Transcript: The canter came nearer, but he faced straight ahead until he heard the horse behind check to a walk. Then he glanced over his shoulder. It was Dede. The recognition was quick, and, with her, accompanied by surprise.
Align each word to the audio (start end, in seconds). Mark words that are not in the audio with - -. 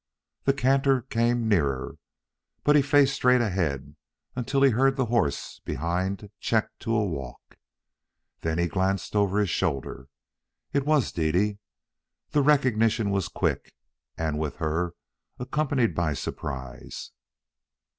The 0.45 0.53
canter 0.53 1.03
came 1.03 1.47
nearer, 1.47 1.99
but 2.63 2.75
he 2.75 2.81
faced 2.81 3.13
straight 3.13 3.39
ahead 3.39 3.95
until 4.35 4.63
he 4.63 4.71
heard 4.71 4.95
the 4.95 5.05
horse 5.05 5.59
behind 5.63 6.31
check 6.39 6.71
to 6.79 6.95
a 6.95 7.05
walk. 7.05 7.57
Then 8.39 8.57
he 8.57 8.65
glanced 8.67 9.15
over 9.15 9.37
his 9.37 9.51
shoulder. 9.51 10.07
It 10.73 10.87
was 10.87 11.11
Dede. 11.11 11.59
The 12.31 12.41
recognition 12.41 13.11
was 13.11 13.27
quick, 13.27 13.75
and, 14.17 14.39
with 14.39 14.55
her, 14.55 14.95
accompanied 15.37 15.93
by 15.93 16.13
surprise. 16.13 17.11